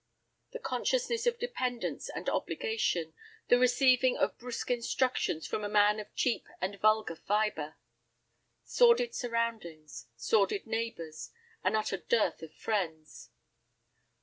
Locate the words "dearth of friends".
11.97-13.29